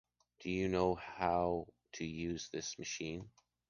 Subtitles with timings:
[0.39, 1.67] Do you know how
[1.97, 3.29] to use this machine?